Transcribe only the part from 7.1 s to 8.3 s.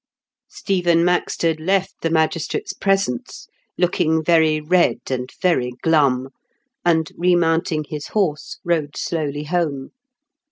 remounting his